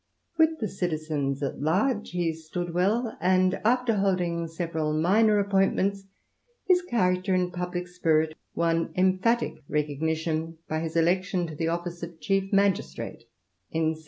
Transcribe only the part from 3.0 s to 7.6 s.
and holding several minor appointments, his character and